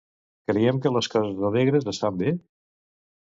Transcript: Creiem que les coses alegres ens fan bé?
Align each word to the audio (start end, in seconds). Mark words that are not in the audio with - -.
Creiem 0.51 0.79
que 0.85 0.91
les 0.95 1.09
coses 1.15 1.43
alegres 1.51 1.87
ens 1.93 2.01
fan 2.05 2.19
bé? 2.23 2.33